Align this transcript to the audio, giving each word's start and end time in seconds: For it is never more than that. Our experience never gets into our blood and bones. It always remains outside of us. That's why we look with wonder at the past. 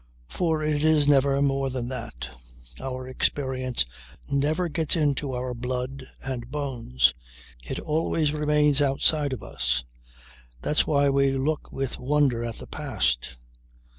For 0.29 0.63
it 0.63 0.83
is 0.83 1.07
never 1.07 1.43
more 1.43 1.69
than 1.69 1.87
that. 1.89 2.27
Our 2.79 3.07
experience 3.07 3.85
never 4.31 4.67
gets 4.67 4.95
into 4.95 5.31
our 5.33 5.53
blood 5.53 6.03
and 6.23 6.49
bones. 6.49 7.13
It 7.69 7.79
always 7.79 8.31
remains 8.33 8.81
outside 8.81 9.31
of 9.31 9.43
us. 9.43 9.83
That's 10.63 10.87
why 10.87 11.11
we 11.11 11.33
look 11.33 11.71
with 11.71 11.99
wonder 11.99 12.43
at 12.43 12.55
the 12.55 12.65
past. 12.65 13.37